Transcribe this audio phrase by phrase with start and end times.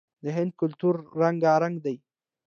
[0.23, 1.97] د هند کلتور رنګارنګ دی.